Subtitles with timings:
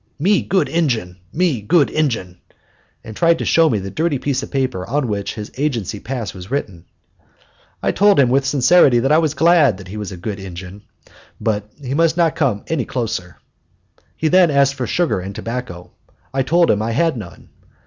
[0.17, 2.39] Me good Injun, me good Injun,"
[3.03, 6.33] and tried to show me the dirty piece of paper on which his agency pass
[6.33, 6.85] was written.
[7.83, 10.81] I told him with sincerity that I was glad that he was a good Indian,
[11.39, 13.37] but that he must not come any closer.
[14.15, 15.91] He then asked for sugar and tobacco.
[16.33, 17.49] I told him I had none.